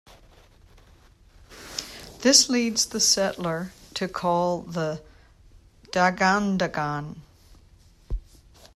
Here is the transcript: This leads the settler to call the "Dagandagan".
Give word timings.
This 2.21 2.49
leads 2.49 2.87
the 2.87 2.99
settler 2.99 3.71
to 3.93 4.07
call 4.07 4.61
the 4.61 4.99
"Dagandagan". 5.91 7.17